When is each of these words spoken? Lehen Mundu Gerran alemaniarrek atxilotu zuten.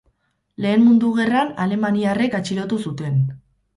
Lehen 0.65 0.81
Mundu 0.85 1.11
Gerran 1.19 1.53
alemaniarrek 1.65 2.39
atxilotu 2.41 2.81
zuten. 2.89 3.21